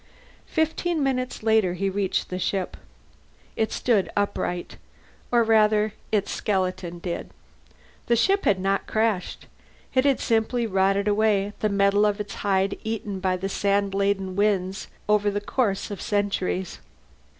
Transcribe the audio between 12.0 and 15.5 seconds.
of its hide eaten by the sand laden winds over the